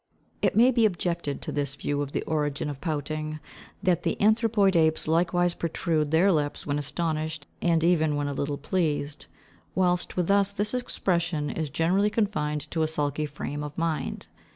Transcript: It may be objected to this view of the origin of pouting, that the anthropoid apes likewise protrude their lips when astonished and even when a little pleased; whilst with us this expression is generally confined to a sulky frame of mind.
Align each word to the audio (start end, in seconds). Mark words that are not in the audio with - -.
It 0.41 0.55
may 0.55 0.71
be 0.71 0.87
objected 0.87 1.43
to 1.43 1.51
this 1.51 1.75
view 1.75 2.01
of 2.01 2.11
the 2.11 2.23
origin 2.23 2.71
of 2.71 2.81
pouting, 2.81 3.39
that 3.83 4.01
the 4.01 4.19
anthropoid 4.19 4.75
apes 4.75 5.07
likewise 5.07 5.53
protrude 5.53 6.09
their 6.09 6.31
lips 6.31 6.65
when 6.65 6.79
astonished 6.79 7.45
and 7.61 7.83
even 7.83 8.15
when 8.15 8.27
a 8.27 8.33
little 8.33 8.57
pleased; 8.57 9.27
whilst 9.75 10.17
with 10.17 10.31
us 10.31 10.53
this 10.53 10.73
expression 10.73 11.51
is 11.51 11.69
generally 11.69 12.09
confined 12.09 12.61
to 12.71 12.81
a 12.81 12.87
sulky 12.87 13.27
frame 13.27 13.63
of 13.63 13.77
mind. 13.77 14.25